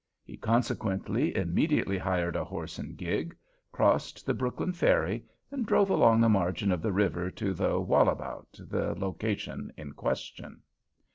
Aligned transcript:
He 0.23 0.35
consequently 0.35 1.37
immediately 1.37 1.99
hired 1.99 2.35
a 2.35 2.43
horse 2.43 2.79
and 2.79 2.97
gig, 2.97 3.37
crossed 3.71 4.25
the 4.25 4.33
Brooklyn 4.33 4.73
ferry, 4.73 5.23
and 5.51 5.63
drove 5.63 5.91
along 5.91 6.21
the 6.21 6.27
margin 6.27 6.71
of 6.71 6.81
the 6.81 6.91
river 6.91 7.29
to 7.29 7.53
the 7.53 7.79
Wallabout, 7.79 8.47
the 8.67 8.95
location 8.99 9.71
in 9.77 9.91
question. 9.93 10.63